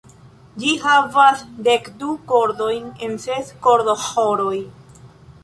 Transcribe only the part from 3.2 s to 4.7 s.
ses kordoĥoroj.